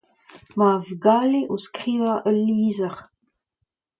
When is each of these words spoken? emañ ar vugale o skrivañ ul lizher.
emañ 0.51 0.69
ar 0.75 0.81
vugale 0.87 1.41
o 1.53 1.55
skrivañ 1.65 2.17
ul 2.29 2.37
lizher. 2.47 2.95